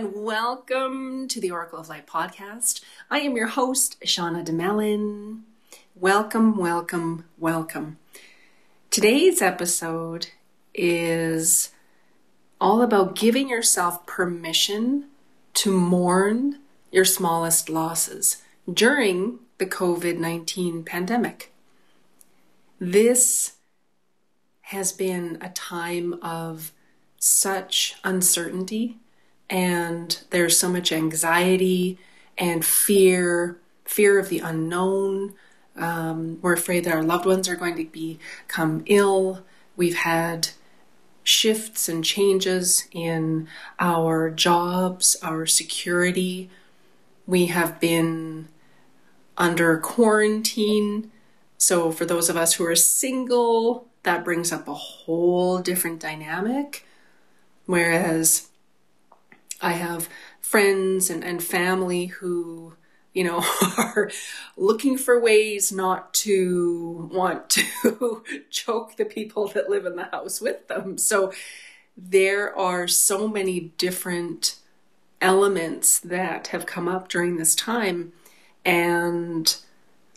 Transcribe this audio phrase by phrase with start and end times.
[0.00, 2.82] and welcome to the Oracle of Light podcast.
[3.10, 5.42] I am your host, Shauna DeMellon.
[5.94, 7.98] Welcome, welcome, welcome.
[8.88, 10.28] Today's episode
[10.72, 11.72] is
[12.58, 15.04] all about giving yourself permission
[15.52, 16.60] to mourn
[16.90, 18.38] your smallest losses
[18.72, 21.52] during the COVID 19 pandemic.
[22.78, 23.56] This
[24.62, 26.72] has been a time of
[27.18, 28.96] such uncertainty
[29.50, 31.98] and there's so much anxiety
[32.38, 35.34] and fear fear of the unknown.
[35.76, 39.44] Um, we're afraid that our loved ones are going to become ill.
[39.76, 40.50] We've had
[41.24, 43.48] shifts and changes in
[43.80, 46.50] our jobs our security.
[47.26, 48.48] We have been
[49.36, 51.10] under quarantine.
[51.58, 56.86] So for those of us who are single that brings up a whole different dynamic.
[57.66, 58.49] Whereas
[59.60, 60.08] I have
[60.40, 62.74] friends and, and family who,
[63.12, 63.44] you know,
[63.78, 64.10] are
[64.56, 70.40] looking for ways not to want to choke the people that live in the house
[70.40, 70.98] with them.
[70.98, 71.32] So
[71.96, 74.56] there are so many different
[75.20, 78.12] elements that have come up during this time.
[78.64, 79.54] And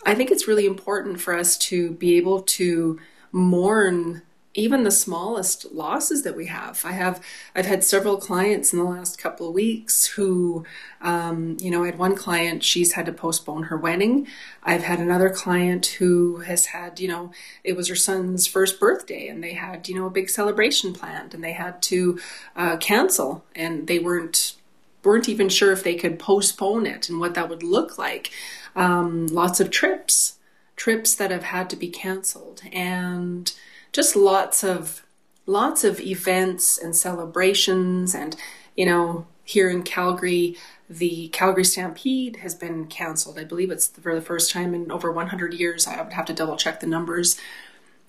[0.05, 2.99] I think it's really important for us to be able to
[3.31, 4.21] mourn
[4.55, 6.83] even the smallest losses that we have.
[6.85, 7.23] I have
[7.55, 10.63] I've had several clients in the last couple of weeks who,
[11.01, 14.27] um, you know, I had one client she's had to postpone her wedding.
[14.61, 17.31] I've had another client who has had, you know,
[17.63, 21.33] it was her son's first birthday and they had, you know, a big celebration planned
[21.33, 22.19] and they had to
[22.55, 24.55] uh, cancel and they weren't
[25.03, 28.29] weren't even sure if they could postpone it and what that would look like.
[28.75, 30.37] Um, lots of trips,
[30.75, 33.51] trips that have had to be canceled and
[33.93, 35.05] just lots of
[35.45, 38.35] lots of events and celebrations and
[38.75, 40.57] you know here in Calgary
[40.89, 43.39] the Calgary Stampede has been canceled.
[43.39, 45.87] I believe it's for the first time in over 100 years.
[45.87, 47.39] I would have to double check the numbers.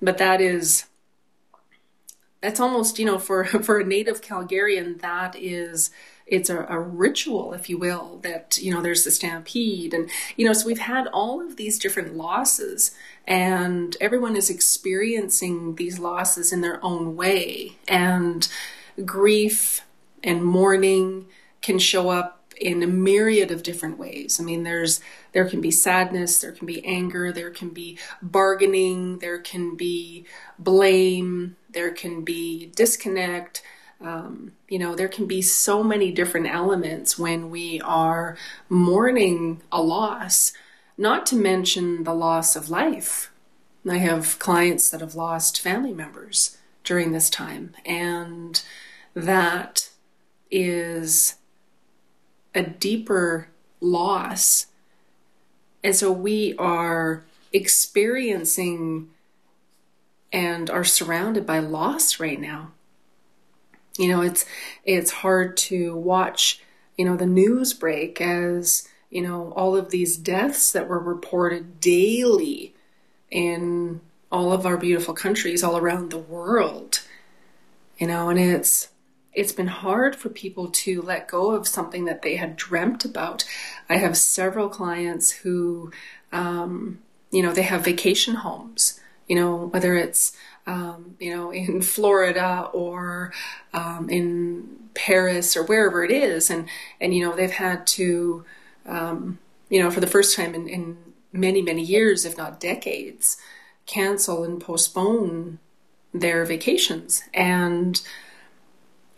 [0.02, 0.86] But that is
[2.40, 5.90] that's almost, you know, for for a native Calgarian that is
[6.26, 9.92] it's a, a, ritual, if you will, that, you know, there's the stampede.
[9.92, 12.92] And, you know, so we've had all of these different losses,
[13.26, 17.76] and everyone is experiencing these losses in their own way.
[17.86, 18.48] And
[19.04, 19.82] grief
[20.22, 21.26] and mourning
[21.60, 24.38] can show up in a myriad of different ways.
[24.40, 25.00] I mean, there's
[25.32, 30.24] there can be sadness, there can be anger, there can be bargaining, there can be
[30.58, 33.62] blame, there can be disconnect,
[34.00, 38.36] um, you know, there can be so many different elements when we are
[38.68, 40.52] mourning a loss,
[40.98, 43.30] not to mention the loss of life.
[43.88, 48.62] I have clients that have lost family members during this time, and
[49.14, 49.90] that
[50.50, 51.36] is
[52.54, 53.48] a deeper
[53.80, 54.66] loss.
[55.82, 59.10] And so we are experiencing
[60.32, 62.72] and are surrounded by loss right now
[63.98, 64.44] you know it's
[64.84, 66.60] it's hard to watch
[66.96, 71.80] you know the news break as you know all of these deaths that were reported
[71.80, 72.74] daily
[73.30, 74.00] in
[74.30, 77.02] all of our beautiful countries all around the world.
[77.98, 78.88] You know and it's
[79.32, 83.44] it's been hard for people to let go of something that they had dreamt about.
[83.88, 85.92] I have several clients who
[86.32, 86.98] um,
[87.30, 90.36] you know they have vacation homes you know whether it's
[90.66, 93.32] um, you know, in Florida or
[93.72, 96.68] um, in Paris or wherever it is, and
[97.00, 98.44] and you know they've had to,
[98.86, 99.38] um,
[99.68, 100.96] you know, for the first time in, in
[101.32, 103.36] many many years, if not decades,
[103.86, 105.58] cancel and postpone
[106.12, 107.24] their vacations.
[107.34, 108.00] And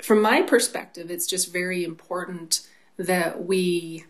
[0.02, 2.66] from my perspective, it's just very important
[2.96, 4.06] that we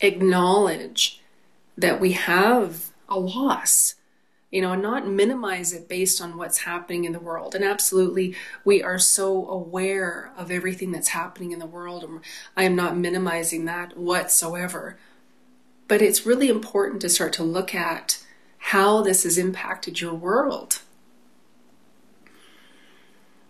[0.00, 1.22] acknowledge
[1.76, 3.94] that we have a loss
[4.56, 7.54] you know, and not minimize it based on what's happening in the world.
[7.54, 12.02] And absolutely, we are so aware of everything that's happening in the world.
[12.02, 12.20] And
[12.56, 14.96] I am not minimizing that whatsoever.
[15.88, 18.24] But it's really important to start to look at
[18.56, 20.80] how this has impacted your world.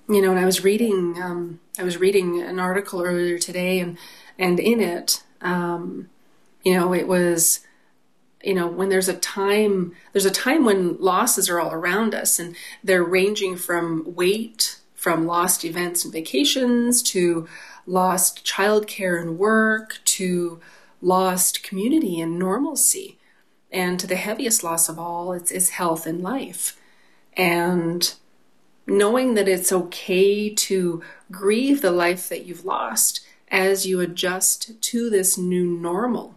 [0.08, 3.96] You know, and I was reading, um, I was reading an article earlier today, and
[4.40, 6.10] and in it, um,
[6.64, 7.60] you know, it was
[8.42, 12.38] you know when there's a time there's a time when losses are all around us
[12.38, 17.46] and they're ranging from weight from lost events and vacations to
[17.86, 20.60] lost childcare and work to
[21.00, 23.18] lost community and normalcy
[23.70, 26.78] and to the heaviest loss of all it's, it's health and life
[27.36, 28.14] and
[28.86, 35.10] knowing that it's okay to grieve the life that you've lost as you adjust to
[35.10, 36.35] this new normal.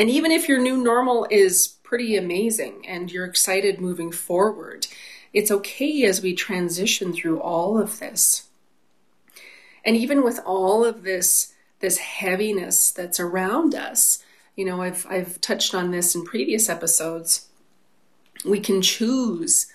[0.00, 4.86] And even if your new normal is pretty amazing and you're excited moving forward,
[5.34, 8.48] it's okay as we transition through all of this.
[9.84, 14.24] And even with all of this this heaviness that's around us,
[14.56, 17.48] you know, I've I've touched on this in previous episodes.
[18.42, 19.66] We can choose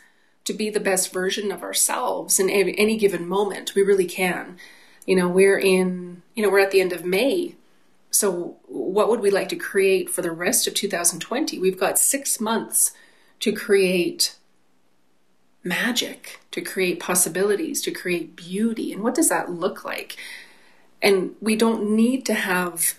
[0.45, 3.75] to be the best version of ourselves in any given moment.
[3.75, 4.57] We really can.
[5.05, 7.57] You know, we're in, you know, we're at the end of May.
[8.15, 11.59] So, what would we like to create for the rest of 2020?
[11.59, 12.93] We've got six months
[13.41, 14.37] to create
[15.65, 18.93] magic, to create possibilities, to create beauty.
[18.93, 20.15] And what does that look like?
[21.01, 22.97] And we don't need to have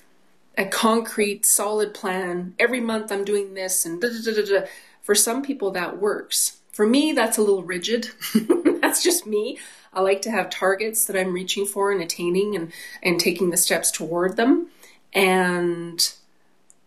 [0.59, 2.55] a concrete, solid plan.
[2.59, 4.67] Every month I'm doing this, and da, da, da,
[5.01, 6.59] for some people that works.
[6.73, 8.11] For me, that's a little rigid.
[8.83, 9.59] that's just me.
[9.95, 12.71] I like to have targets that I'm reaching for and attaining and,
[13.03, 14.69] and taking the steps toward them.
[15.13, 16.13] And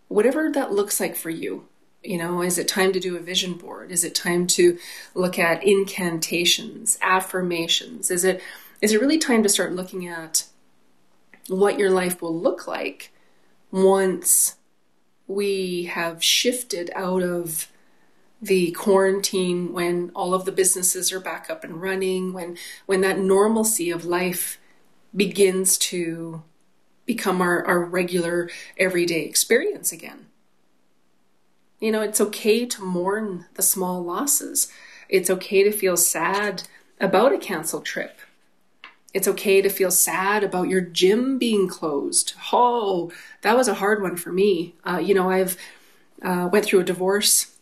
[0.07, 1.67] whatever that looks like for you,
[2.03, 3.91] you know, is it time to do a vision board?
[3.91, 4.77] Is it time to
[5.13, 8.09] look at incantations, affirmations?
[8.09, 8.41] Is it
[8.81, 10.45] is it really time to start looking at
[11.47, 13.11] what your life will look like
[13.71, 14.55] once
[15.27, 17.67] we have shifted out of
[18.41, 23.19] the quarantine when all of the businesses are back up and running when when that
[23.19, 24.59] normalcy of life
[25.13, 26.41] begins to
[27.09, 30.27] become our, our regular everyday experience again.
[31.79, 34.71] You know it's okay to mourn the small losses.
[35.09, 36.67] It's okay to feel sad
[37.01, 38.19] about a canceled trip.
[39.11, 42.35] It's okay to feel sad about your gym being closed.
[42.53, 43.11] Oh
[43.41, 44.75] that was a hard one for me.
[44.85, 45.57] Uh, you know i've
[46.21, 47.55] uh, went through a divorce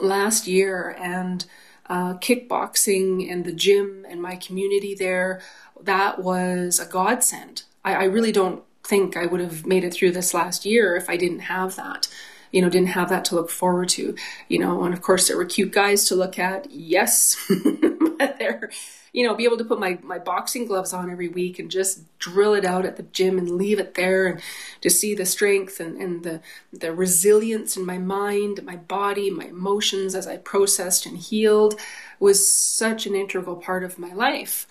[0.00, 1.44] last year and
[1.86, 5.40] uh, kickboxing and the gym and my community there,
[5.80, 7.62] that was a godsend.
[7.88, 11.10] I, I really don't think I would have made it through this last year if
[11.10, 12.08] I didn't have that
[12.50, 14.14] you know, didn't have that to look forward to,
[14.48, 16.70] you know, and of course there were cute guys to look at.
[16.70, 17.36] Yes,
[18.18, 18.70] but they're,
[19.12, 22.04] you know, be able to put my, my boxing gloves on every week and just
[22.18, 24.40] drill it out at the gym and leave it there and
[24.80, 26.40] to see the strength and, and the,
[26.72, 31.78] the resilience in my mind, my body, my emotions as I processed and healed
[32.18, 34.66] was such an integral part of my life.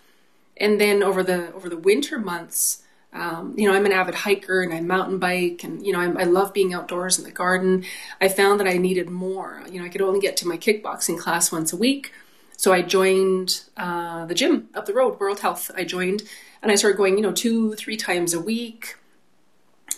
[0.60, 2.84] And then over the, over the winter months,
[3.14, 6.22] um, you know, I'm an avid hiker and I mountain bike and, you know, I,
[6.22, 7.86] I love being outdoors in the garden.
[8.20, 9.64] I found that I needed more.
[9.72, 12.12] You know, I could only get to my kickboxing class once a week.
[12.58, 15.72] So I joined uh, the gym up the road, World Health.
[15.76, 16.24] I joined
[16.62, 18.98] and I started going, you know, two, three times a week.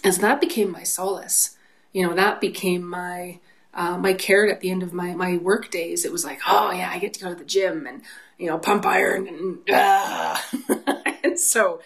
[0.04, 1.58] And so that became my solace.
[1.94, 3.40] You know, that became my
[3.74, 6.06] uh, my carrot at the end of my my work days.
[6.06, 8.02] It was like, oh yeah, I get to go to the gym and
[8.38, 10.38] you know pump iron and uh.
[11.24, 11.82] and so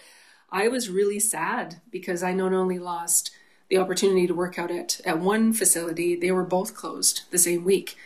[0.54, 3.32] I was really sad because I not only lost
[3.68, 7.64] the opportunity to work out at, at one facility, they were both closed the same
[7.64, 7.96] week.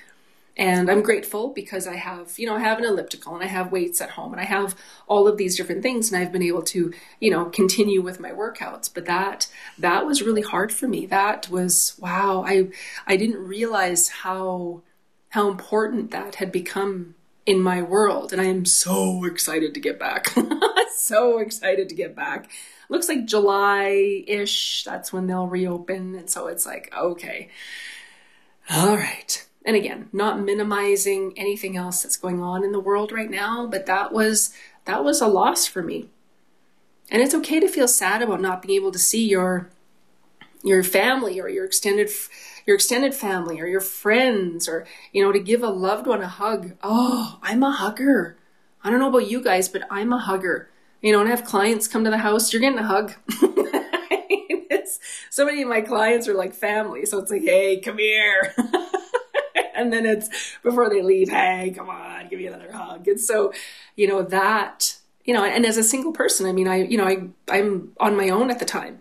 [0.57, 3.71] And I'm grateful because I have, you know, I have an elliptical and I have
[3.71, 4.75] weights at home and I have
[5.07, 8.31] all of these different things and I've been able to, you know, continue with my
[8.31, 8.91] workouts.
[8.93, 9.47] But that
[9.79, 11.05] that was really hard for me.
[11.05, 12.71] That was wow, I
[13.07, 14.81] I didn't realize how
[15.29, 17.15] how important that had become
[17.49, 18.31] in my world.
[18.31, 20.35] And I am so excited to get back.
[20.95, 22.51] so excited to get back.
[22.91, 26.15] Looks like July ish, that's when they'll reopen.
[26.15, 27.49] And so it's like, okay,
[28.71, 29.47] all right.
[29.65, 33.87] And again, not minimizing anything else that's going on in the world right now, but
[33.87, 34.53] that was
[34.85, 36.11] that was a loss for me.
[37.11, 39.71] And it's okay to feel sad about not being able to see your
[40.63, 42.11] your family or your extended
[42.69, 46.29] your extended family or your friends or you know to give a loved one a
[46.29, 46.75] hug.
[46.83, 48.37] Oh i'm a hugger.
[48.85, 50.69] I don't know about you guys but i'm a hugger.
[51.01, 53.15] You know and i have clients come to the house you're getting a hug.
[55.31, 58.55] So many of my clients are like family so it's like hey come here.
[59.75, 60.29] And then it's
[60.65, 63.09] before they leave hey come on give me another hug.
[63.09, 63.53] And so
[63.97, 67.07] you know that you know and as a single person i mean i you know
[67.07, 68.99] i i'm on my own at the time.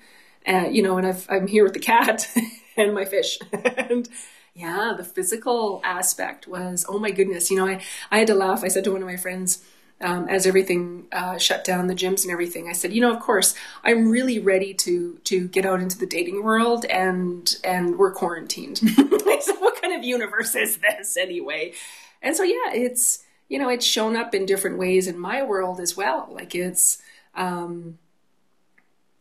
[0.47, 2.31] Uh, you know and I've, i'm here with the cat
[2.77, 3.39] and my fish.
[3.77, 4.07] and
[4.53, 8.63] yeah, the physical aspect was, oh my goodness, you know, I, I had to laugh.
[8.63, 9.63] I said to one of my friends,
[9.99, 13.19] um, as everything uh, shut down, the gyms and everything, I said, you know, of
[13.19, 18.13] course, I'm really ready to to get out into the dating world, and and we're
[18.13, 18.79] quarantined.
[18.83, 21.73] I said, what kind of universe is this anyway?
[22.21, 25.79] And so yeah, it's you know, it's shown up in different ways in my world
[25.79, 26.27] as well.
[26.31, 27.01] Like it's
[27.33, 27.97] um,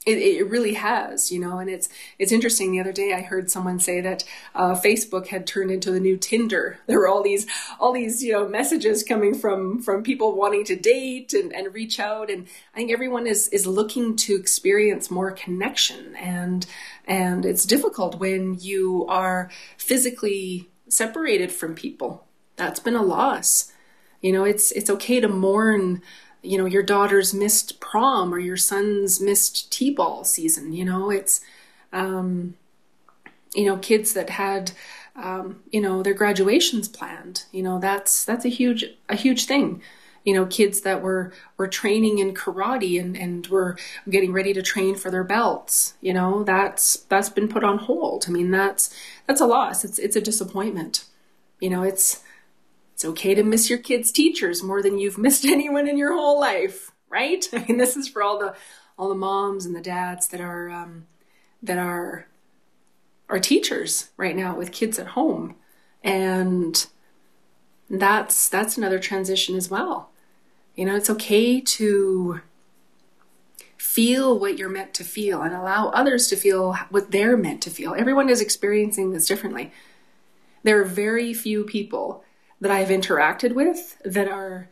[0.07, 2.71] it, it, really has, you know, and it's it's interesting.
[2.71, 4.23] The other day, I heard someone say that
[4.55, 6.79] uh, Facebook had turned into the new Tinder.
[6.87, 7.47] There were all these
[7.81, 11.99] all these you know messages coming from from people wanting to date and, and reach
[11.99, 16.65] out, and I think everyone is is looking to experience more connection, and
[17.07, 22.27] and it's difficult when you are physically separated from people.
[22.55, 23.73] That's been a loss.
[24.21, 26.01] You know, it's it's okay to mourn
[26.43, 31.41] you know your daughter's missed prom or your son's missed t-ball season you know it's
[31.93, 32.55] um,
[33.55, 34.73] you know kids that had
[35.17, 39.83] um, you know their graduations planned you know that's that's a huge a huge thing.
[40.25, 43.79] You know kids that were were training in karate and and were
[44.11, 48.25] getting ready to train for their belts you know that's that's been put on hold.
[48.27, 48.95] I mean that's
[49.27, 49.85] that's a loss.
[49.85, 51.05] It's it's a disappointment.
[51.61, 52.23] You know it's
[52.97, 56.41] it's okay to miss your kids' teachers more than you've missed anyone in your whole
[56.41, 57.47] life, right?
[57.53, 58.55] I mean, this is for all the
[58.99, 61.07] all the moms and the dads that are um,
[61.63, 62.27] that are
[63.29, 65.57] are teachers right now with kids at home,
[66.03, 66.87] and
[67.91, 70.09] that's that's another transition as well.
[70.75, 72.41] You know, it's okay to
[73.77, 77.71] feel what you're meant to feel and allow others to feel what they're meant to
[77.71, 77.95] feel.
[77.95, 79.71] Everyone is experiencing this differently.
[80.63, 82.25] There are very few people
[82.61, 84.69] that I've interacted with that are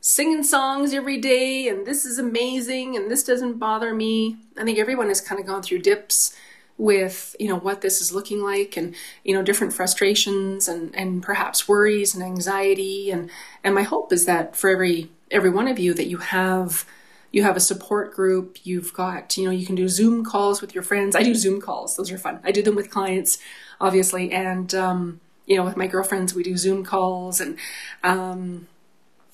[0.00, 4.36] singing songs every day and this is amazing and this doesn't bother me.
[4.58, 6.36] I think everyone has kind of gone through dips
[6.76, 11.22] with you know what this is looking like and you know different frustrations and and
[11.22, 13.10] perhaps worries and anxiety.
[13.10, 13.30] And
[13.62, 16.84] and my hope is that for every every one of you that you have
[17.32, 20.74] you have a support group you've got you know you can do zoom calls with
[20.74, 21.16] your friends.
[21.16, 22.40] I do zoom calls those are fun.
[22.44, 23.38] I do them with clients
[23.80, 27.58] obviously and um, you know, with my girlfriends, we do Zoom calls and,
[28.02, 28.68] um,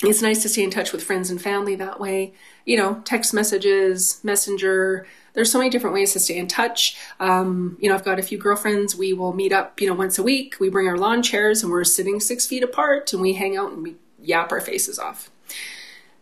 [0.02, 2.32] it's nice to stay in touch with friends and family that way.
[2.64, 5.06] You know, text messages, messenger.
[5.34, 6.96] There's so many different ways to stay in touch.
[7.18, 8.96] Um, you know, I've got a few girlfriends.
[8.96, 10.56] We will meet up, you know, once a week.
[10.58, 13.72] We bring our lawn chairs and we're sitting six feet apart and we hang out
[13.72, 15.30] and we yap our faces off.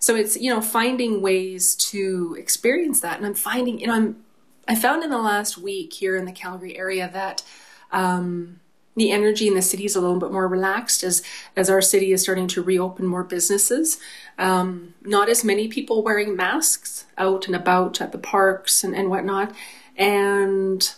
[0.01, 3.17] So it's, you know, finding ways to experience that.
[3.17, 4.25] And I'm finding, you know, I'm,
[4.67, 7.43] I found in the last week here in the Calgary area that,
[7.91, 8.61] um,
[8.99, 11.23] the energy in the city is a little bit more relaxed as
[11.57, 13.99] as our city is starting to reopen more businesses.
[14.39, 19.09] Um, not as many people wearing masks out and about at the parks and, and
[19.09, 19.55] whatnot.
[19.97, 20.93] And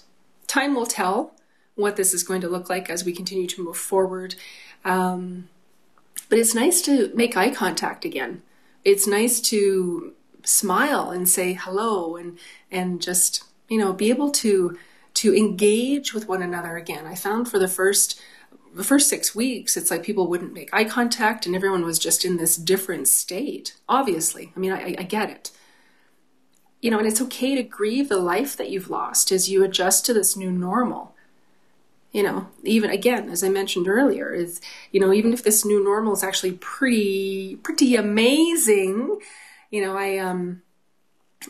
[0.47, 1.35] time will tell
[1.75, 4.35] what this is going to look like as we continue to move forward.
[4.85, 5.49] Um,
[6.29, 8.43] but it's nice to make eye contact again.
[8.85, 12.39] It's nice to smile and say hello and
[12.71, 14.79] and just you know be able to
[15.21, 17.07] to engage with one another again.
[17.07, 18.19] I found for the first
[18.75, 22.25] the first six weeks, it's like people wouldn't make eye contact and everyone was just
[22.25, 23.77] in this different state.
[23.87, 25.51] Obviously, I mean, I, I get it.
[26.81, 30.07] You know, and it's okay to grieve the life that you've lost as you adjust
[30.07, 31.15] to this new normal.
[32.13, 35.85] You know, even again, as I mentioned earlier, is you know, even if this new
[35.85, 39.19] normal is actually pretty pretty amazing,
[39.71, 40.63] you know, I um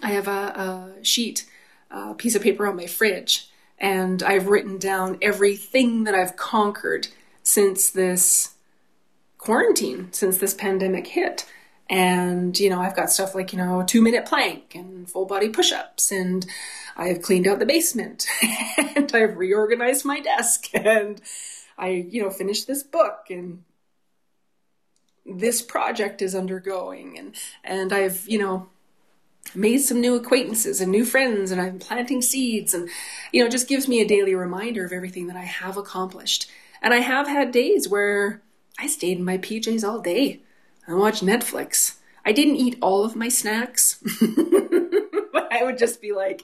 [0.02, 1.46] I have a, a sheet,
[1.88, 3.46] a piece of paper on my fridge
[3.80, 7.08] and I've written down everything that I've conquered
[7.42, 8.54] since this
[9.38, 11.46] quarantine, since this pandemic hit.
[11.88, 15.48] And, you know, I've got stuff like, you know, two minute plank and full body
[15.48, 16.46] push ups, and
[16.96, 18.26] I've cleaned out the basement,
[18.96, 21.20] and I've reorganized my desk, and
[21.76, 23.64] I, you know, finished this book, and
[25.26, 27.34] this project is undergoing, and,
[27.64, 28.68] and I've, you know,
[29.54, 32.88] made some new acquaintances and new friends and I'm planting seeds and
[33.32, 36.50] you know just gives me a daily reminder of everything that I have accomplished.
[36.82, 38.42] And I have had days where
[38.78, 40.40] I stayed in my PJs all day
[40.86, 41.96] and watched Netflix.
[42.24, 44.02] I didn't eat all of my snacks,
[45.32, 46.42] but I would just be like,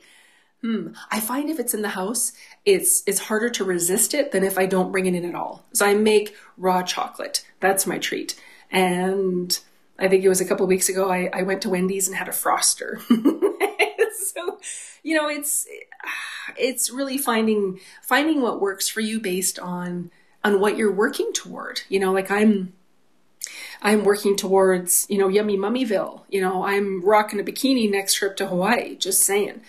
[0.63, 2.33] hmm, I find if it's in the house,
[2.65, 5.65] it's it's harder to resist it than if I don't bring it in at all.
[5.73, 7.47] So I make raw chocolate.
[7.61, 8.41] That's my treat.
[8.71, 9.59] And
[9.99, 12.29] I think it was a couple weeks ago, I, I went to Wendy's and had
[12.29, 13.01] a froster.
[14.17, 14.59] so,
[15.03, 15.67] you know, it's,
[16.57, 20.11] it's really finding, finding what works for you based on,
[20.45, 21.81] on what you're working toward.
[21.89, 22.75] You know, like I'm,
[23.83, 26.23] I'm working towards, you know, yummy mummyville.
[26.29, 29.63] You know, I'm rocking a bikini next trip to Hawaii, just saying.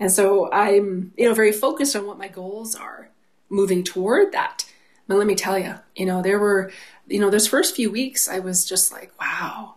[0.00, 3.10] And so I'm, you know, very focused on what my goals are
[3.48, 4.64] moving toward that.
[5.06, 6.72] But let me tell you, you know, there were,
[7.06, 9.74] you know, those first few weeks, I was just like, wow,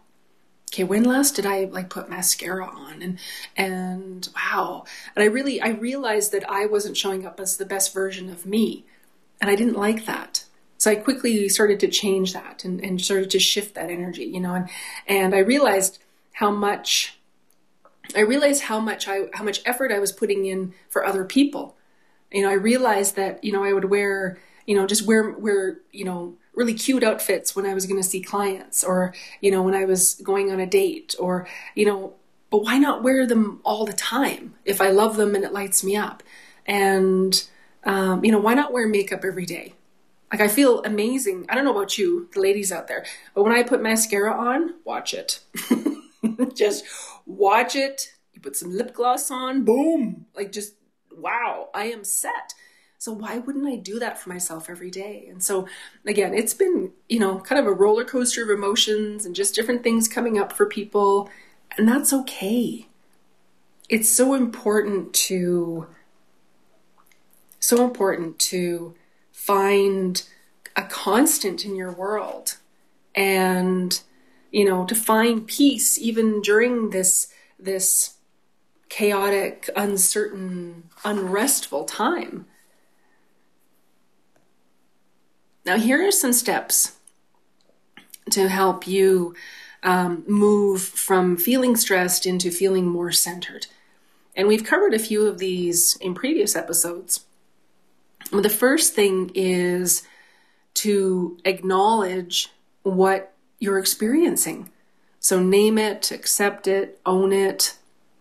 [0.72, 3.02] okay, when last did I like put mascara on?
[3.02, 3.20] And,
[3.56, 4.86] and wow.
[5.16, 8.46] And I really, I realized that I wasn't showing up as the best version of
[8.46, 8.86] me.
[9.42, 10.46] And I didn't like that.
[10.78, 14.40] So I quickly started to change that and, and started to shift that energy, you
[14.40, 14.70] know, and,
[15.08, 16.00] and I realized
[16.34, 17.18] how much
[18.16, 21.76] I realized how much I how much effort I was putting in for other people.
[22.32, 24.38] You know, I realized that you know I would wear
[24.68, 28.08] you know just wear wear you know really cute outfits when I was going to
[28.08, 32.14] see clients, or you know when I was going on a date, or you know,
[32.52, 35.84] but why not wear them all the time if I love them and it lights
[35.84, 36.22] me up?
[36.66, 37.44] And
[37.86, 39.74] um, you know, why not wear makeup every day?
[40.32, 41.46] Like I feel amazing.
[41.48, 44.76] I don't know about you, the ladies out there, but when I put mascara on,
[44.84, 45.40] watch it.
[46.54, 46.84] just
[47.26, 48.14] watch it.
[48.34, 50.26] You put some lip gloss on, boom.
[50.36, 50.74] Like just
[51.16, 52.54] wow, I am set.
[53.00, 55.28] So why wouldn't I do that for myself every day?
[55.30, 55.68] And so
[56.06, 59.84] again, it's been, you know, kind of a roller coaster of emotions and just different
[59.84, 61.30] things coming up for people,
[61.78, 62.88] and that's okay.
[63.88, 65.88] It's so important to
[67.60, 68.96] so important to
[69.32, 70.24] find
[70.76, 72.58] a constant in your world
[73.16, 74.02] and
[74.52, 77.28] you know to find peace even during this
[77.60, 78.16] this
[78.90, 82.46] chaotic uncertain unrestful time
[85.68, 86.98] now here are some steps
[88.32, 89.36] to help you
[89.84, 93.68] um, move from feeling stressed into feeling more centered
[94.36, 97.26] and we've covered a few of these in previous episodes
[98.32, 100.04] the first thing is
[100.74, 102.50] to acknowledge
[102.84, 104.70] what you're experiencing.
[105.20, 107.76] So name it, accept it, own it,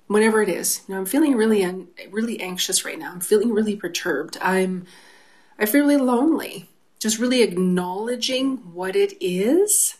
[0.06, 0.82] whatever it is.
[0.86, 3.12] You know, I'm feeling really really anxious right now.
[3.12, 4.38] I'm feeling really perturbed.
[4.40, 4.86] I'm
[5.58, 6.70] I feel really lonely.
[7.06, 9.96] Just really acknowledging what it is.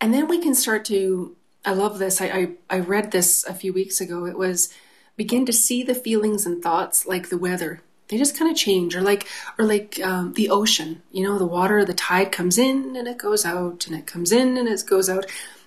[0.00, 1.36] And then we can start to
[1.66, 2.22] I love this.
[2.22, 4.24] I, I, I read this a few weeks ago.
[4.24, 4.72] It was
[5.18, 7.82] begin to see the feelings and thoughts like the weather.
[8.08, 9.28] They just kind of change, or like,
[9.58, 11.02] or like um, the ocean.
[11.12, 14.32] You know, the water, the tide comes in and it goes out, and it comes
[14.32, 15.26] in and it goes out.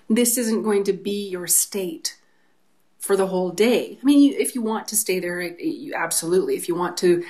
[0.09, 2.17] This isn't going to be your state
[2.97, 3.99] for the whole day.
[4.01, 6.55] I mean, if you want to stay there, you absolutely.
[6.55, 7.23] If you want to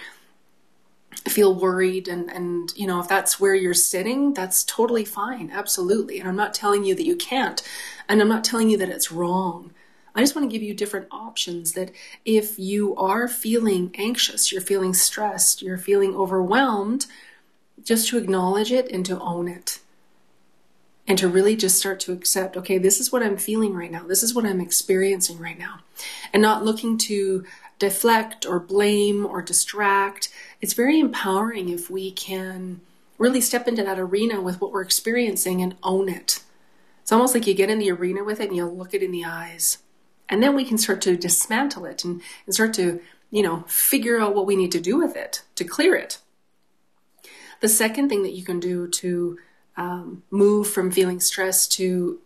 [1.27, 6.19] feel worried and and you know if that's where you're sitting that's totally fine absolutely
[6.19, 7.61] and i'm not telling you that you can't
[8.07, 9.71] and i'm not telling you that it's wrong
[10.13, 11.91] I just want to give you different options that
[12.25, 17.05] if you are feeling anxious, you're feeling stressed, you're feeling overwhelmed,
[17.83, 19.79] just to acknowledge it and to own it.
[21.07, 24.03] And to really just start to accept, okay, this is what I'm feeling right now.
[24.03, 25.79] This is what I'm experiencing right now.
[26.31, 27.43] And not looking to
[27.79, 30.29] deflect or blame or distract.
[30.61, 32.81] It's very empowering if we can
[33.17, 36.43] really step into that arena with what we're experiencing and own it.
[37.01, 39.11] It's almost like you get in the arena with it and you look it in
[39.11, 39.79] the eyes.
[40.29, 44.19] And then we can start to dismantle it and, and start to, you know, figure
[44.19, 46.19] out what we need to do with it to clear it.
[47.59, 49.39] The second thing that you can do to
[49.77, 52.19] um, move from feeling stressed to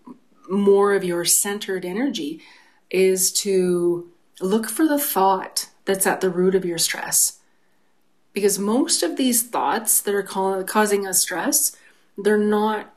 [0.49, 2.41] more of your centered energy
[2.89, 7.34] is to look for the thought that's at the root of your stress.
[8.35, 11.75] Because most of these thoughts that are causing us stress,
[12.17, 12.93] they're not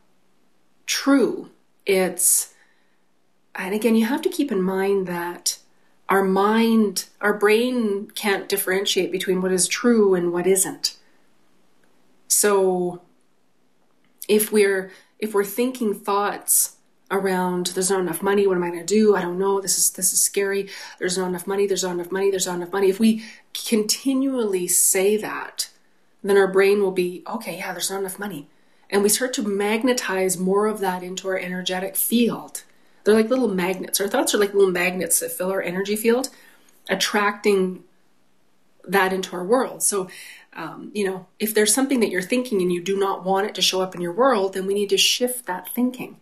[0.84, 1.50] true.
[1.86, 2.52] It's
[3.54, 5.58] and again, you have to keep in mind that
[6.08, 10.96] our mind, our brain can't differentiate between what is true and what isn't.
[12.26, 13.02] So
[14.28, 16.77] if we're if we're thinking thoughts
[17.10, 19.16] around there's not enough money, what am I gonna do?
[19.16, 20.68] I don't know, this is this is scary,
[20.98, 22.88] there's not enough money, there's not enough money, there's not enough money.
[22.90, 23.24] If we
[23.66, 25.70] continually say that,
[26.22, 28.48] then our brain will be, okay, yeah, there's not enough money.
[28.90, 32.64] And we start to magnetize more of that into our energetic field.
[33.04, 34.00] They're like little magnets.
[34.00, 36.30] Our thoughts are like little magnets that fill our energy field,
[36.88, 37.84] attracting
[38.86, 39.82] that into our world.
[39.82, 40.08] So,
[40.54, 43.54] um, you know, if there's something that you're thinking and you do not want it
[43.56, 46.18] to show up in your world, then we need to shift that thinking.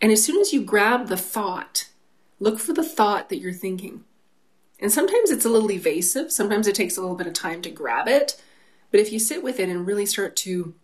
[0.00, 1.88] And as soon as you grab the thought,
[2.38, 4.04] look for the thought that you're thinking.
[4.78, 7.70] And sometimes it's a little evasive, sometimes it takes a little bit of time to
[7.70, 8.40] grab it.
[8.90, 10.74] But if you sit with it and really start to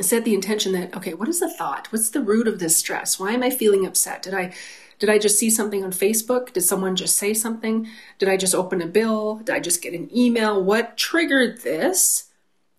[0.00, 1.90] set the intention that okay what is the thought?
[1.90, 3.18] What's the root of this stress?
[3.18, 4.22] Why am i feeling upset?
[4.22, 4.54] Did i
[4.98, 6.52] did i just see something on facebook?
[6.52, 7.88] Did someone just say something?
[8.18, 9.36] Did i just open a bill?
[9.36, 10.62] Did i just get an email?
[10.62, 12.30] What triggered this?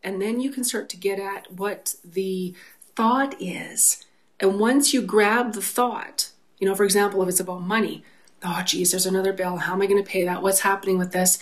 [0.04, 2.56] And then you can start to get at what the
[2.96, 4.06] thought is
[4.42, 8.04] and once you grab the thought you know for example if it's about money
[8.44, 9.58] oh geez there's another bill.
[9.58, 10.42] How am i going to pay that?
[10.42, 11.40] What's happening with this?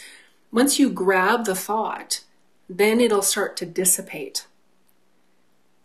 [0.51, 2.21] Once you grab the thought
[2.69, 4.45] then it'll start to dissipate.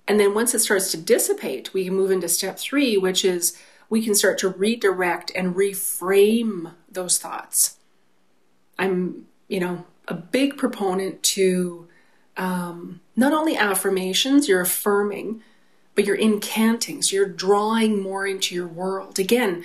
[0.06, 3.58] And then once it starts to dissipate, we can move into step three, which is
[3.88, 7.78] we can start to redirect and reframe those thoughts.
[8.78, 11.88] I'm, you know, a big proponent to
[12.36, 15.42] um, not only affirmations, you're affirming,
[15.94, 17.02] but you're incanting.
[17.04, 19.18] So you're drawing more into your world.
[19.18, 19.64] Again,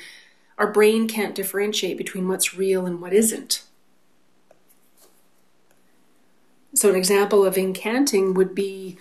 [0.57, 3.63] our brain can't differentiate between what's real and what isn't.
[6.75, 8.97] So, an example of incanting would be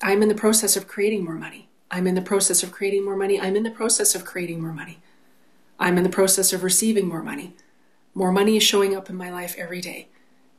[0.00, 1.68] I'm in the process of creating more money.
[1.90, 3.40] I'm in the process of creating more money.
[3.40, 4.98] I'm in the process of creating more money.
[5.78, 7.54] I'm in the process of receiving more money.
[8.14, 10.08] More money is showing up in my life every day.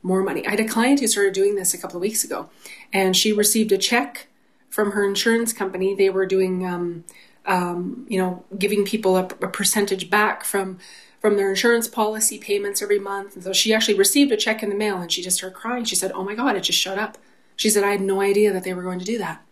[0.02, 0.46] More money.
[0.46, 2.50] I had a client who started doing this a couple of weeks ago,
[2.92, 4.28] and she received a check
[4.76, 5.94] from her insurance company.
[5.94, 7.04] They were doing, um,
[7.46, 10.78] um, you know, giving people a, a percentage back from
[11.18, 13.34] from their insurance policy payments every month.
[13.34, 15.86] And so she actually received a check in the mail, and she just started crying.
[15.86, 17.16] She said, "Oh my God, it just showed up."
[17.56, 19.42] She said, "I had no idea that they were going to do that."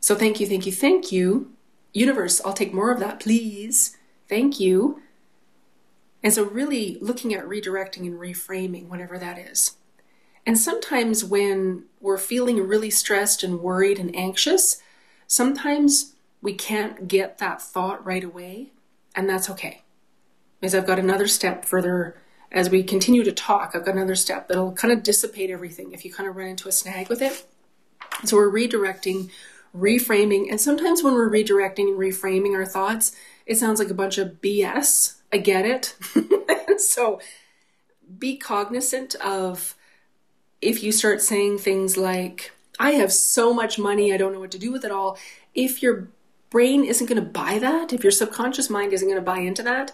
[0.00, 1.50] So thank you, thank you, thank you,
[1.94, 2.42] universe.
[2.44, 3.96] I'll take more of that, please.
[4.28, 5.00] Thank you.
[6.22, 9.76] And so, really looking at redirecting and reframing, whatever that is.
[10.44, 14.82] And sometimes, when we're feeling really stressed and worried and anxious,
[15.26, 18.72] sometimes we can't get that thought right away,
[19.14, 19.82] and that's okay.
[20.60, 23.72] Because I've got another step further as we continue to talk.
[23.74, 26.68] I've got another step that'll kind of dissipate everything if you kind of run into
[26.68, 27.46] a snag with it.
[28.24, 29.30] So, we're redirecting,
[29.76, 33.14] reframing, and sometimes when we're redirecting and reframing our thoughts,
[33.46, 35.18] it sounds like a bunch of BS.
[35.32, 35.96] I get it.
[36.80, 37.20] so
[38.18, 39.74] be cognizant of
[40.62, 44.52] if you start saying things like, I have so much money, I don't know what
[44.52, 45.18] to do with it all.
[45.54, 46.08] If your
[46.48, 49.62] brain isn't going to buy that, if your subconscious mind isn't going to buy into
[49.64, 49.92] that,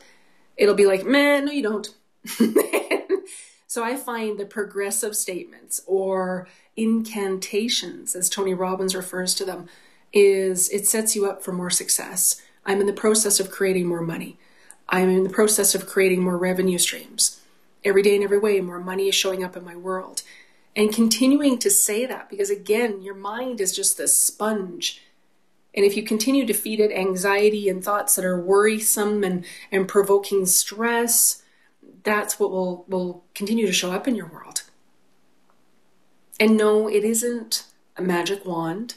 [0.57, 1.88] it'll be like, man, no, you don't.
[3.66, 9.68] so I find the progressive statements or incantations, as Tony Robbins refers to them,
[10.12, 12.42] is it sets you up for more success.
[12.66, 14.38] I'm in the process of creating more money.
[14.88, 17.40] I'm in the process of creating more revenue streams.
[17.85, 20.22] Every day in every way, more money is showing up in my world.
[20.78, 25.02] And continuing to say that, because again, your mind is just this sponge.
[25.74, 29.88] And if you continue to feed it anxiety and thoughts that are worrisome and, and
[29.88, 31.42] provoking stress,
[32.04, 34.62] that's what will, will continue to show up in your world.
[36.38, 38.94] And no, it isn't a magic wand.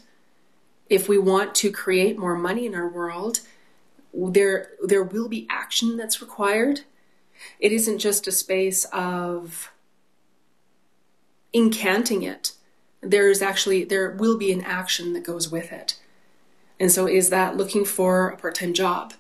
[0.88, 3.40] If we want to create more money in our world,
[4.14, 6.82] there there will be action that's required.
[7.60, 9.72] It isn't just a space of
[11.54, 12.54] incanting it.
[13.02, 16.00] There's actually there will be an action that goes with it.
[16.80, 19.14] And so is that looking for a part-time job?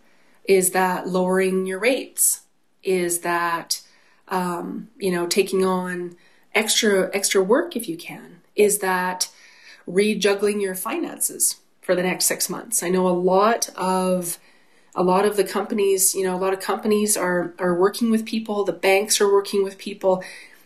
[0.46, 2.42] Is that lowering your rates?
[2.84, 3.82] Is that
[4.28, 6.16] um, you know taking on
[6.54, 8.42] extra extra work if you can?
[8.56, 9.30] Is that
[9.88, 12.84] rejuggling your finances for the next six months?
[12.84, 14.38] I know a lot of
[14.94, 18.26] a lot of the companies, you know, a lot of companies are are working with
[18.26, 20.24] people, the banks are working with people.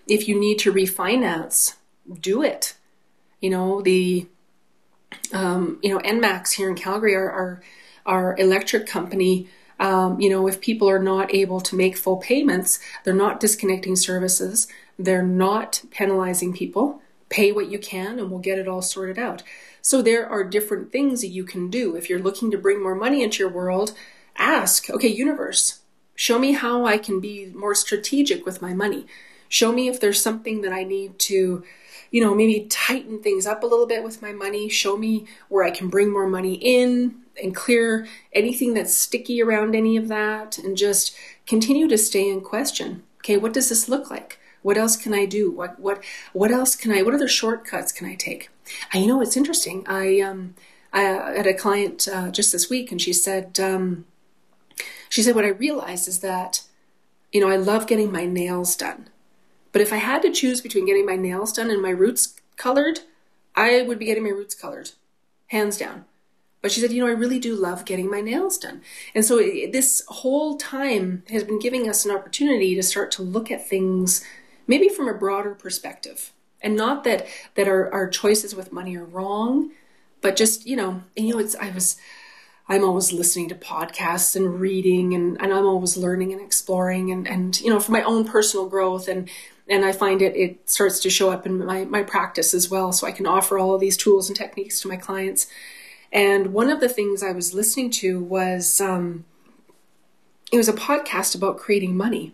[0.07, 1.75] If you need to refinance,
[2.19, 2.75] do it.
[3.41, 4.27] You know, the
[5.33, 7.61] um, you know, ENMAX here in Calgary, our our,
[8.05, 9.47] our electric company,
[9.79, 13.95] um, you know, if people are not able to make full payments, they're not disconnecting
[13.95, 17.01] services, they're not penalizing people.
[17.29, 19.43] Pay what you can and we'll get it all sorted out.
[19.81, 21.95] So there are different things that you can do.
[21.95, 23.93] If you're looking to bring more money into your world,
[24.37, 25.81] ask, okay, universe,
[26.15, 29.05] show me how I can be more strategic with my money.
[29.55, 31.63] Show me if there's something that I need to,
[32.11, 34.67] you know, maybe tighten things up a little bit with my money.
[34.67, 39.73] Show me where I can bring more money in and clear anything that's sticky around
[39.73, 41.15] any of that and just
[41.47, 43.03] continue to stay in question.
[43.19, 44.39] Okay, what does this look like?
[44.61, 45.49] What else can I do?
[45.51, 48.49] What what what else can I what other shortcuts can I take?
[48.91, 49.85] And you know it's interesting.
[49.87, 50.55] I um
[50.91, 54.05] I had a client uh, just this week and she said um
[55.07, 56.63] she said, What I realized is that,
[57.31, 59.07] you know, I love getting my nails done.
[59.75, 63.01] But if I had to choose between getting my nails done and my roots colored,
[63.57, 64.91] I would be getting my roots colored,
[65.47, 66.05] hands down.
[66.61, 68.83] But she said, you know, I really do love getting my nails done.
[69.13, 73.51] And so this whole time has been giving us an opportunity to start to look
[73.51, 74.23] at things
[74.65, 76.31] maybe from a broader perspective.
[76.61, 79.71] And not that that our, our choices with money are wrong,
[80.21, 81.97] but just, you know, and you know, it's I was
[82.67, 87.27] I'm always listening to podcasts and reading and, and I'm always learning and exploring and,
[87.27, 89.29] and you know for my own personal growth and
[89.67, 92.91] and I find it it starts to show up in my, my practice as well
[92.91, 95.47] so I can offer all of these tools and techniques to my clients.
[96.11, 99.25] And one of the things I was listening to was um,
[100.51, 102.33] it was a podcast about creating money.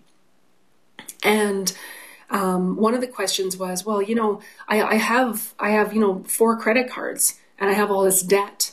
[1.24, 1.76] And
[2.30, 6.00] um, one of the questions was, well, you know, I, I have I have you
[6.00, 8.72] know four credit cards and I have all this debt,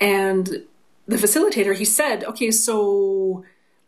[0.00, 0.64] and
[1.06, 3.44] the facilitator, he said, okay, so,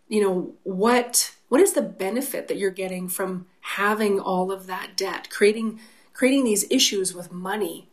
[0.09, 4.97] you know, what, what is the benefit that you're getting from having all of that
[4.97, 5.81] debt, creating,
[6.13, 7.89] creating these issues with money?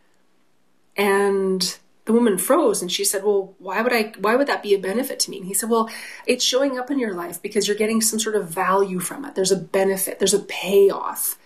[0.96, 4.74] And the woman froze and she said, Well, why would I why would that be
[4.74, 5.38] a benefit to me?
[5.38, 5.90] And he said, Well,
[6.26, 9.36] it's showing up in your life because you're getting some sort of value from it.
[9.36, 11.38] There's a benefit, there's a payoff.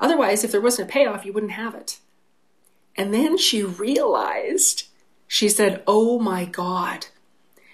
[0.00, 2.00] Otherwise, if there wasn't a payoff, you wouldn't have it.
[2.96, 4.88] And then she realized,
[5.32, 7.06] she said, Oh my God.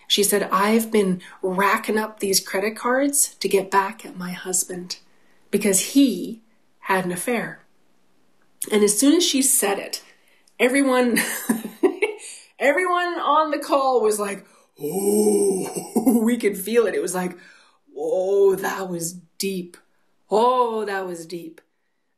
[0.07, 4.99] She said, I've been racking up these credit cards to get back at my husband
[5.51, 6.41] because he
[6.83, 7.65] had an affair.
[8.71, 10.05] And as soon as she said it,
[10.61, 11.19] everyone
[12.61, 14.47] everyone on the call was like,
[14.81, 16.95] oh, we could feel it.
[16.95, 17.37] It was like,
[17.97, 19.77] oh, that was deep.
[20.31, 21.61] Oh, that was deep.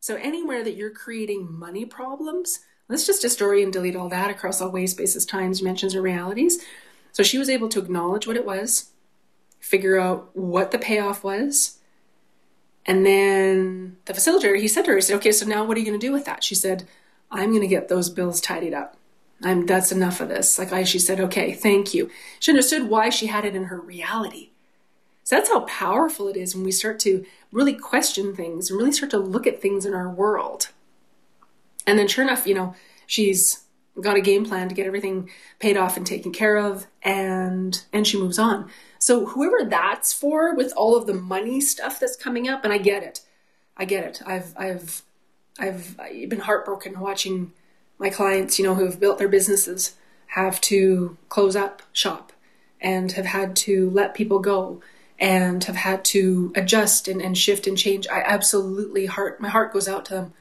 [0.00, 4.60] So anywhere that you're creating money problems, let's just destroy and delete all that across
[4.60, 6.62] all ways, spaces, times, dimensions, or realities.
[7.12, 8.90] So she was able to acknowledge what it was,
[9.60, 11.78] figure out what the payoff was,
[12.86, 15.80] and then the facilitator, he said to her, he said, okay, so now what are
[15.80, 16.42] you going to do with that?
[16.42, 16.88] She said,
[17.30, 18.96] I'm going to get those bills tidied up.
[19.42, 20.58] I'm, that's enough of this.
[20.58, 22.10] Like I, she said, okay, thank you.
[22.40, 24.50] She understood why she had it in her reality.
[25.24, 28.92] So that's how powerful it is when we start to really question things and really
[28.92, 30.68] start to look at things in our world.
[31.90, 32.74] And then sure enough, you know,
[33.06, 33.64] she's
[34.00, 38.06] got a game plan to get everything paid off and taken care of and and
[38.06, 38.70] she moves on.
[39.00, 42.78] So whoever that's for with all of the money stuff that's coming up and I
[42.78, 43.22] get it.
[43.76, 44.22] I get it.
[44.24, 45.02] I've I've
[45.58, 45.96] I've
[46.28, 47.52] been heartbroken watching
[47.98, 49.96] my clients, you know, who have built their businesses
[50.28, 52.32] have to close up shop
[52.80, 54.80] and have had to let people go
[55.18, 58.06] and have had to adjust and, and shift and change.
[58.06, 60.32] I absolutely heart my heart goes out to them.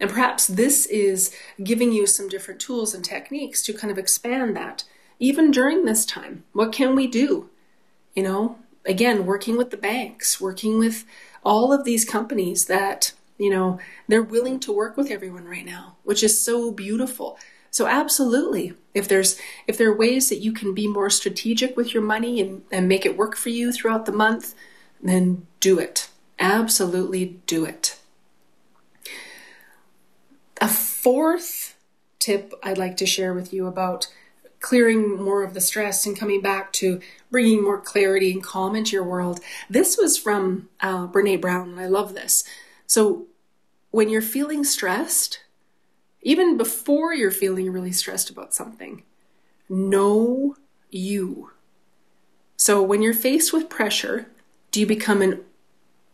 [0.00, 4.56] And perhaps this is giving you some different tools and techniques to kind of expand
[4.56, 4.84] that
[5.20, 6.44] even during this time.
[6.52, 7.48] What can we do?
[8.14, 11.04] You know, again, working with the banks, working with
[11.44, 13.78] all of these companies that you know,
[14.08, 17.38] they're willing to work with everyone right now, which is so beautiful.
[17.70, 21.92] So absolutely, if there's if there are ways that you can be more strategic with
[21.92, 24.54] your money and, and make it work for you throughout the month,
[25.02, 26.08] then do it.
[26.38, 27.98] Absolutely do it.
[30.64, 31.76] A fourth
[32.18, 34.06] tip I'd like to share with you about
[34.60, 38.92] clearing more of the stress and coming back to bringing more clarity and calm into
[38.92, 39.40] your world.
[39.68, 42.44] This was from uh, Brene Brown, and I love this.
[42.86, 43.26] So
[43.90, 45.40] when you're feeling stressed,
[46.22, 49.02] even before you're feeling really stressed about something,
[49.68, 50.56] know
[50.90, 51.50] you.
[52.56, 54.30] So when you're faced with pressure,
[54.70, 55.44] do you become an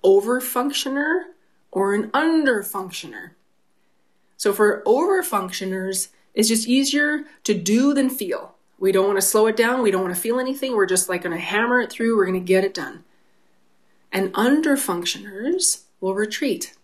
[0.02, 1.26] over functioner
[1.70, 3.34] or an under functioner?
[4.40, 8.54] So for over functioners, it's just easier to do than feel.
[8.78, 9.82] We don't want to slow it down.
[9.82, 10.74] We don't want to feel anything.
[10.74, 12.16] We're just like going to hammer it through.
[12.16, 13.04] We're going to get it done.
[14.10, 16.74] And under functioners, will retreat.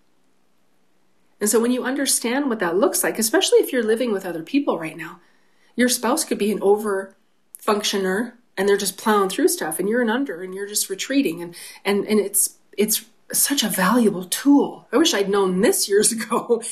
[1.41, 4.43] And so when you understand what that looks like, especially if you're living with other
[4.43, 5.21] people right now,
[5.77, 7.17] your spouse could be an over
[7.59, 11.41] functioner and they're just plowing through stuff and you're an under and you're just retreating
[11.41, 11.55] and
[11.87, 14.87] and and it's it's such a valuable tool.
[14.93, 16.63] I wish I'd known this years ago,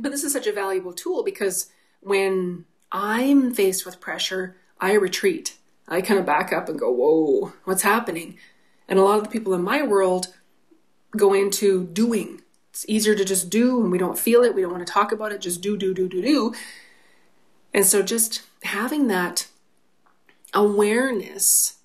[0.00, 5.56] but this is such a valuable tool because when I'm faced with pressure, I retreat.
[5.86, 8.38] I kind of back up and go, "Whoa, what's happening?"
[8.88, 10.34] And a lot of the people in my world
[11.16, 12.42] go into doing.
[12.70, 14.54] It's easier to just do and we don't feel it.
[14.54, 15.40] We don't want to talk about it.
[15.40, 16.54] Just do, do, do, do, do.
[17.74, 19.48] And so just having that
[20.54, 21.78] awareness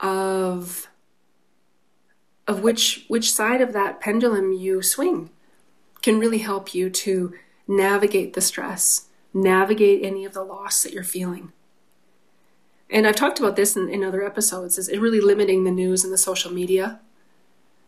[0.00, 0.88] of
[2.46, 5.30] of which which side of that pendulum you swing
[6.02, 7.32] can really help you to
[7.66, 11.52] navigate the stress, navigate any of the loss that you're feeling.
[12.90, 16.04] And I've talked about this in, in other episodes, is it really limiting the news
[16.04, 17.00] and the social media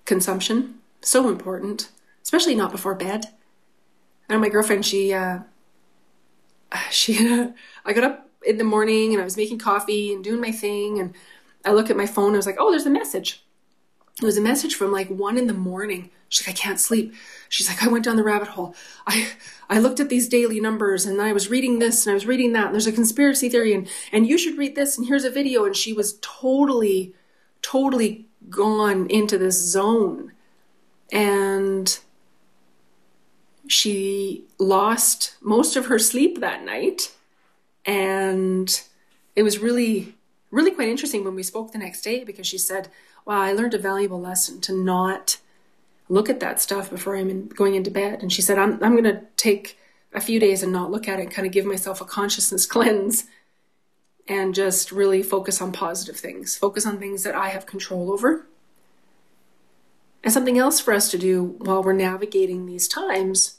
[0.07, 0.77] consumption.
[1.03, 1.91] So important,
[2.23, 3.27] especially not before bed.
[4.29, 5.41] And my girlfriend, she, uh,
[6.91, 7.53] she,
[7.85, 10.99] I got up in the morning and I was making coffee and doing my thing.
[10.99, 11.15] And
[11.65, 12.33] I look at my phone.
[12.33, 13.45] I was like, oh, there's a message.
[14.21, 16.11] It was a message from like one in the morning.
[16.29, 17.15] She's like, I can't sleep.
[17.49, 18.75] She's like, I went down the rabbit hole.
[19.07, 19.29] I,
[19.69, 22.53] I looked at these daily numbers and I was reading this and I was reading
[22.53, 22.67] that.
[22.67, 24.97] And there's a conspiracy theory and, and you should read this.
[24.97, 25.65] And here's a video.
[25.65, 27.15] And she was totally,
[27.63, 30.33] totally gone into this zone
[31.13, 31.99] and
[33.69, 37.13] she lost most of her sleep that night
[37.85, 38.83] and
[39.35, 40.15] it was really
[40.51, 42.89] really quite interesting when we spoke the next day because she said
[43.27, 45.37] wow i learned a valuable lesson to not
[46.09, 48.93] look at that stuff before i'm in, going into bed and she said i'm, I'm
[48.93, 49.79] going to take
[50.15, 52.65] a few days and not look at it and kind of give myself a consciousness
[52.75, 53.25] cleanse
[54.27, 58.47] and just really focus on positive things focus on things that i have control over
[60.27, 63.59] and something else for us to do while we're navigating these times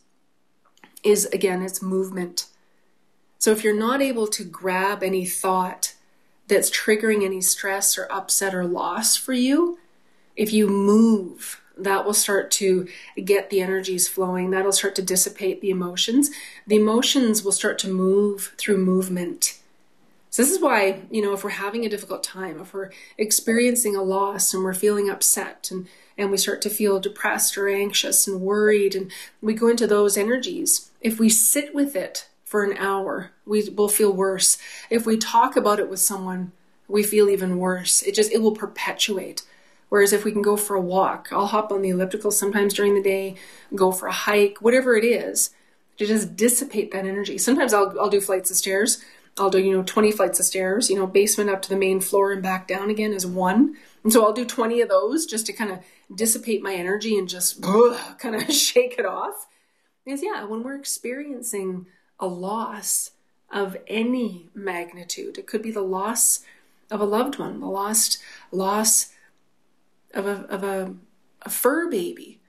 [1.03, 2.47] is again, it's movement.
[3.39, 5.93] So if you're not able to grab any thought
[6.47, 9.79] that's triggering any stress or upset or loss for you,
[10.35, 12.87] if you move, that will start to
[13.23, 14.49] get the energies flowing.
[14.49, 16.31] That'll start to dissipate the emotions.
[16.65, 19.59] The emotions will start to move through movement.
[20.29, 23.95] So, this is why, you know, if we're having a difficult time, if we're experiencing
[23.95, 28.27] a loss and we're feeling upset and, and we start to feel depressed or anxious
[28.27, 32.77] and worried, and we go into those energies, if we sit with it for an
[32.77, 34.57] hour, we will feel worse.
[34.89, 36.53] If we talk about it with someone,
[36.87, 38.01] we feel even worse.
[38.03, 39.41] It just, it will perpetuate.
[39.89, 42.95] Whereas if we can go for a walk, I'll hop on the elliptical sometimes during
[42.95, 43.35] the day,
[43.75, 45.49] go for a hike, whatever it is,
[45.97, 47.37] to just dissipate that energy.
[47.37, 49.03] Sometimes I'll, I'll do flights of stairs.
[49.37, 51.99] I'll do, you know, 20 flights of stairs, you know, basement up to the main
[51.99, 53.75] floor and back down again is one.
[54.05, 55.79] And so I'll do 20 of those just to kind of
[56.15, 57.61] dissipate my energy and just
[58.19, 59.47] kind of shake it off.
[60.05, 61.87] Because, yeah, when we're experiencing
[62.19, 63.11] a loss
[63.51, 66.41] of any magnitude, it could be the loss
[66.89, 68.17] of a loved one, the lost
[68.51, 69.13] loss
[70.13, 70.95] of a, of a,
[71.43, 72.39] a fur baby,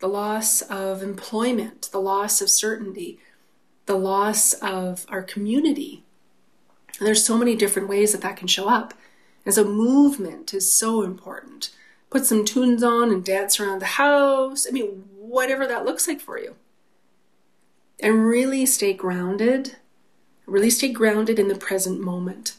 [0.00, 3.18] the loss of employment, the loss of certainty,
[3.86, 6.04] the loss of our community.
[6.98, 8.94] And there's so many different ways that that can show up.
[9.44, 11.70] And so movement is so important.
[12.10, 14.66] Put some tunes on and dance around the house.
[14.68, 16.56] I mean, whatever that looks like for you.
[18.00, 19.76] And really stay grounded.
[20.46, 22.56] Really stay grounded in the present moment.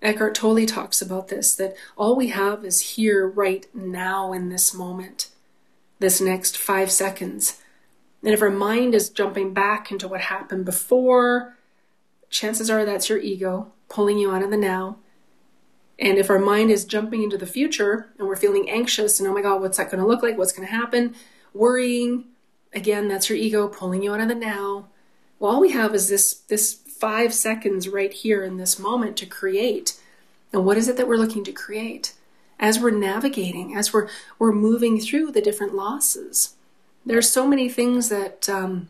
[0.00, 4.72] Eckhart Tolle talks about this that all we have is here, right now, in this
[4.72, 5.28] moment,
[5.98, 7.60] this next five seconds.
[8.22, 11.56] And if our mind is jumping back into what happened before,
[12.30, 14.98] chances are that's your ego pulling you out of the now.
[15.98, 19.34] And if our mind is jumping into the future and we're feeling anxious and oh
[19.34, 20.38] my God, what's that going to look like?
[20.38, 21.14] What's going to happen?
[21.52, 22.26] Worrying,
[22.72, 24.88] again, that's your ego pulling you out of the now.
[25.38, 29.26] Well, all we have is this this five seconds right here in this moment to
[29.26, 29.98] create.
[30.52, 32.14] And what is it that we're looking to create?
[32.60, 36.56] As we're navigating, as we're we're moving through the different losses,
[37.06, 38.88] there's so many things that um,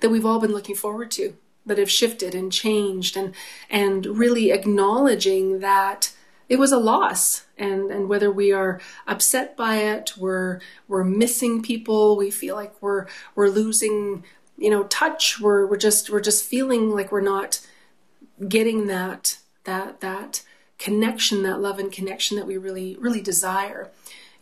[0.00, 3.34] that we've all been looking forward to that have shifted and changed, and
[3.70, 6.12] and really acknowledging that
[6.52, 7.46] it was a loss.
[7.56, 12.74] And and whether we are upset by it we're we're missing people we feel like
[12.82, 14.24] we're we're losing
[14.58, 17.60] you know touch we're we're just we're just feeling like we're not
[18.48, 20.42] getting that that that
[20.78, 23.90] connection that love and connection that we really really desire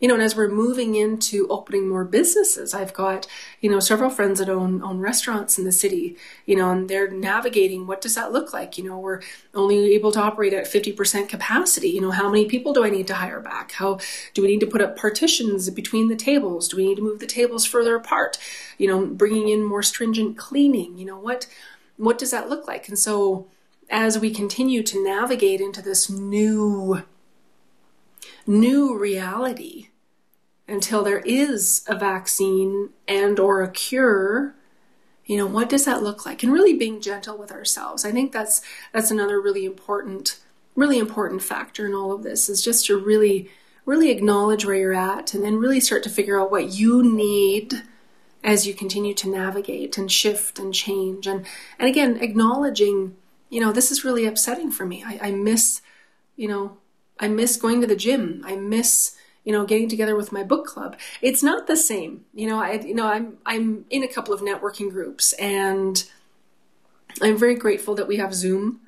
[0.01, 3.27] you know and as we're moving into opening more businesses i've got
[3.61, 7.09] you know several friends that own own restaurants in the city you know and they're
[7.09, 8.77] navigating what does that look like?
[8.77, 9.21] You know we're
[9.53, 11.89] only able to operate at 50% capacity.
[11.89, 13.73] You know how many people do i need to hire back?
[13.73, 13.99] How
[14.33, 16.67] do we need to put up partitions between the tables?
[16.67, 18.37] Do we need to move the tables further apart?
[18.77, 21.47] You know bringing in more stringent cleaning you know what
[21.97, 22.87] what does that look like?
[22.87, 23.47] And so
[23.89, 27.03] as we continue to navigate into this new
[28.47, 29.89] new reality
[30.71, 34.55] until there is a vaccine and or a cure
[35.31, 36.43] you know what does that look like?
[36.43, 38.03] And really being gentle with ourselves.
[38.03, 40.39] I think that's that's another really important
[40.75, 43.49] really important factor in all of this is just to really
[43.85, 47.83] really acknowledge where you're at and then really start to figure out what you need
[48.43, 51.27] as you continue to navigate and shift and change.
[51.27, 51.45] And
[51.79, 53.15] and again acknowledging
[53.49, 55.01] you know this is really upsetting for me.
[55.05, 55.81] I, I miss
[56.35, 56.77] you know
[57.21, 58.41] i miss going to the gym.
[58.45, 60.97] I miss you know getting together with my book club.
[61.21, 62.25] It's not the same.
[62.33, 66.03] You know i you know i'm i'm in a couple of networking groups and
[67.21, 68.79] i'm very grateful that we have zoom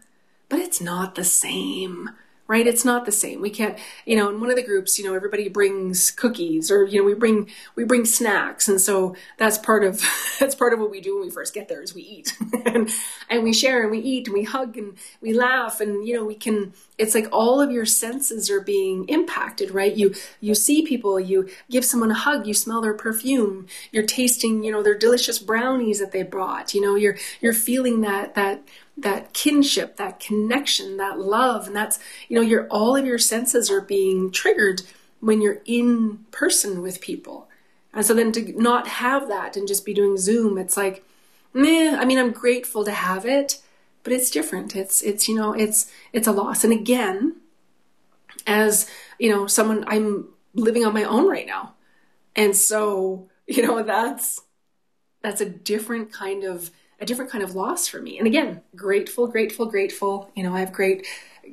[0.50, 2.12] but it's not the same
[2.48, 2.68] right?
[2.68, 3.40] It's not the same.
[3.40, 6.84] We can't, you know, in one of the groups, you know, everybody brings cookies or,
[6.84, 8.68] you know, we bring, we bring snacks.
[8.68, 10.02] And so that's part of,
[10.40, 12.90] that's part of what we do when we first get there is we eat and,
[13.30, 16.26] and we share and we eat and we hug and we laugh and, you know,
[16.26, 19.96] we can, it's like all of your senses are being impacted, right?
[19.96, 24.64] You, you see people, you give someone a hug, you smell their perfume, you're tasting,
[24.64, 28.64] you know, their delicious brownies that they brought, you know, you're, you're feeling that, that,
[28.98, 31.68] that kinship, that connection, that love.
[31.68, 34.84] And that's, you know, your all of your senses are being triggered
[35.20, 37.50] when you're in person with people.
[37.94, 41.06] And so then to not have that and just be doing Zoom, it's like,
[41.54, 43.62] meh, I mean, I'm grateful to have it,
[44.04, 44.76] but it's different.
[44.76, 46.64] It's, it's, you know, it's, it's a loss.
[46.64, 47.38] And again,
[48.46, 48.90] as,
[49.20, 51.74] you know, someone, I'm living on my own right now.
[52.36, 54.42] And so, you know, that's,
[55.22, 56.72] that's a different kind of
[57.04, 58.18] a different kind of loss for me.
[58.18, 60.32] And again, grateful, grateful, grateful.
[60.36, 61.06] You know, I have great,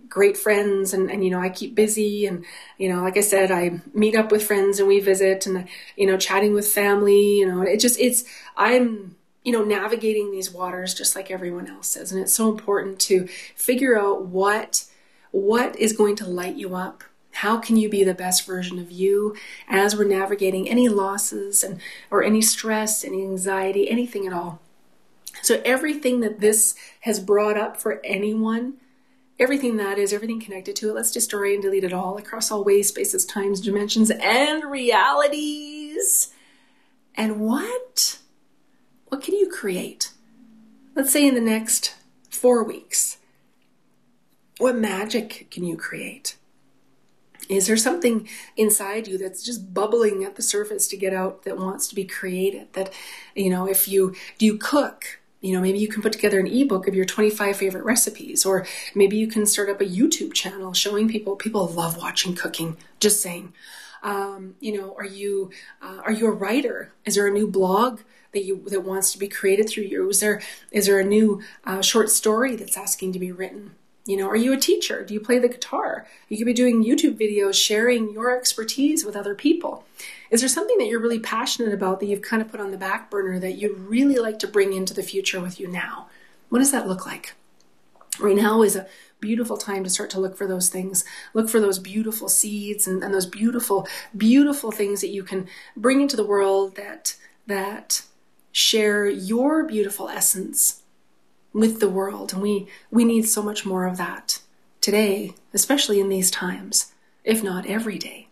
[0.09, 2.45] great friends and, and, you know, I keep busy and,
[2.79, 6.07] you know, like I said, I meet up with friends and we visit and, you
[6.07, 8.25] know, chatting with family, you know, it just, it's,
[8.57, 12.13] I'm, you know, navigating these waters just like everyone else is.
[12.13, 13.27] And it's so important to
[13.57, 14.85] figure out what
[15.33, 17.05] what is going to light you up.
[17.33, 19.37] How can you be the best version of you
[19.69, 21.81] as we're navigating any losses and
[22.11, 24.61] or any stress, any anxiety, anything at all.
[25.43, 28.75] So everything that this has brought up for anyone,
[29.39, 32.65] everything that is, everything connected to it, let's destroy and delete it all across all
[32.65, 36.33] ways, spaces, times, dimensions, and realities.
[37.15, 38.19] And what?
[39.09, 40.13] What can you create?
[40.95, 41.95] Let's say in the next
[42.29, 43.19] four weeks.
[44.59, 46.37] What magic can you create?
[47.49, 51.59] Is there something inside you that's just bubbling at the surface to get out that
[51.59, 52.73] wants to be created?
[52.75, 52.93] That,
[53.35, 55.20] you know, if you do you cook?
[55.41, 58.67] You know, maybe you can put together an ebook of your 25 favorite recipes, or
[58.95, 61.35] maybe you can start up a YouTube channel showing people.
[61.37, 62.77] People love watching cooking.
[62.99, 63.53] Just saying.
[64.03, 65.51] Um, you know, are you
[65.83, 66.93] uh, are you a writer?
[67.05, 68.01] Is there a new blog
[68.33, 70.09] that you that wants to be created through you?
[70.09, 73.75] Is there is there a new uh, short story that's asking to be written?
[74.11, 75.05] You know, are you a teacher?
[75.05, 76.05] Do you play the guitar?
[76.29, 79.85] You could be doing YouTube videos sharing your expertise with other people.
[80.33, 82.77] Is there something that you're really passionate about that you've kind of put on the
[82.77, 86.09] back burner that you'd really like to bring into the future with you now?
[86.49, 87.35] What does that look like?
[88.19, 88.89] Right now is a
[89.21, 91.05] beautiful time to start to look for those things.
[91.33, 93.87] Look for those beautiful seeds and, and those beautiful,
[94.17, 95.47] beautiful things that you can
[95.77, 98.03] bring into the world that that
[98.51, 100.80] share your beautiful essence
[101.53, 102.33] with the world.
[102.33, 104.41] And we, we need so much more of that
[104.81, 106.93] today, especially in these times,
[107.25, 108.29] if not every day.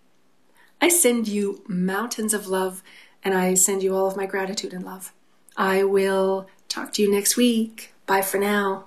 [0.80, 2.82] I send you mountains of love
[3.24, 5.12] and I send you all of my gratitude and love.
[5.56, 7.92] I will talk to you next week.
[8.06, 8.86] Bye for now.